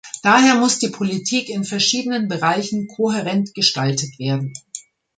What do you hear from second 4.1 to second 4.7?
werden.